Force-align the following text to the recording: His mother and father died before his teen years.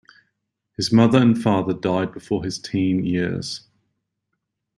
His 0.77 0.91
mother 0.91 1.19
and 1.19 1.39
father 1.39 1.73
died 1.75 2.11
before 2.11 2.43
his 2.43 2.57
teen 2.57 3.05
years. 3.05 3.67